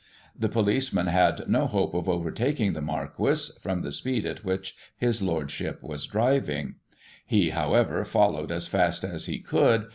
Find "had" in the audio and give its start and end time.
1.05-1.47